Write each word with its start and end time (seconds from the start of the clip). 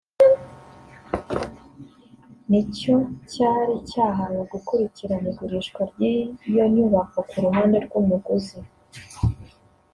nicyo 2.49 2.95
cyari 3.31 3.73
cyahawe 3.89 4.41
gukurikirana 4.51 5.27
igurishwa 5.31 5.81
ry’iyo 5.91 6.65
nyubako 6.73 7.17
ku 7.29 7.35
ruhande 7.45 7.77
rw’umuguzi 7.85 8.59